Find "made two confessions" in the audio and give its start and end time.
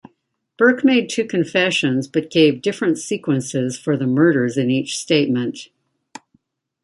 0.83-2.07